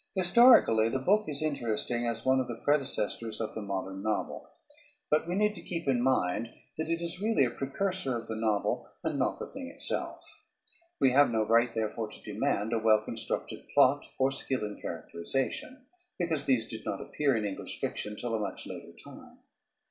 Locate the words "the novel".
8.25-8.89